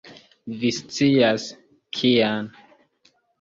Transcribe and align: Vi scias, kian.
Vi 0.61 0.71
scias, 0.77 1.45
kian. 1.99 2.49